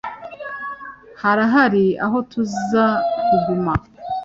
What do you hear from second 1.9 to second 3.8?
aho tuza kuguma